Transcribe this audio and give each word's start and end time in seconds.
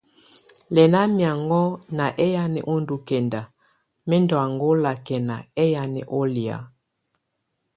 Lɛna 0.75 0.99
miaŋgɔ̀á 1.17 1.79
ná 1.97 2.05
ɛyanɛ 2.25 2.59
ɔ́ 2.71 2.77
ndù 2.81 2.95
kɛnda, 3.07 3.41
mɛ̀ 4.07 4.19
ndɔ̀ 4.23 4.39
angɔ̀á 4.45 4.73
lakɛna 4.83 5.35
ɛyanɛ 5.61 6.01
ù 6.17 6.19
lɛ̀á. 6.33 6.57